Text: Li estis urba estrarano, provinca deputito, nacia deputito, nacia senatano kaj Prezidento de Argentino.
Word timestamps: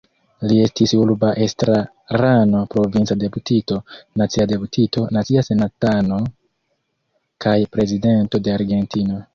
Li 0.51 0.55
estis 0.67 0.93
urba 0.99 1.33
estrarano, 1.45 2.63
provinca 2.73 3.19
deputito, 3.25 3.79
nacia 4.23 4.49
deputito, 4.55 5.05
nacia 5.19 5.45
senatano 5.51 6.19
kaj 7.47 7.57
Prezidento 7.77 8.45
de 8.49 8.61
Argentino. 8.61 9.27